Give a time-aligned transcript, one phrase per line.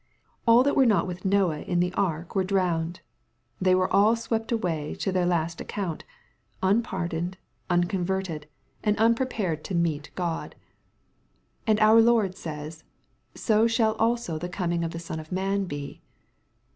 [0.47, 3.01] All that were not with Noah in the ark were drowned.
[3.61, 6.05] They were all swept away to their last account,
[6.63, 7.37] unpardoned,
[7.69, 8.47] unconverted,
[8.83, 10.09] and unprepared to MATTHEW, CHAP.
[10.09, 10.13] XXV.
[10.15, 10.55] 327 meet God.
[11.67, 12.83] And our Lord says,
[13.35, 16.01] ^^so shall also the coming of the Son of man be."